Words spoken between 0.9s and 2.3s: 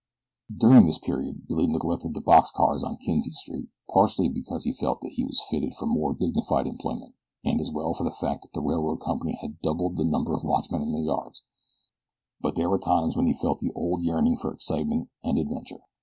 period Billy neglected the